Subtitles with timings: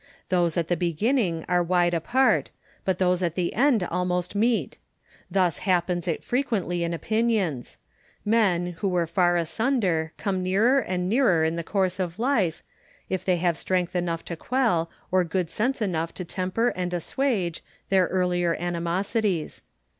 [0.29, 2.49] Those at the beginning are wide apart,
[2.85, 4.79] but those at the end almost meet.
[5.29, 7.77] Thus happens it frequently in opinions.
[8.25, 12.63] Men, who were far asunder, come nearer and nearer in the course of life,
[13.09, 17.61] if they have strength enough to quell, or good sense enough to temper and assuage,
[17.89, 19.61] their earlier animosities.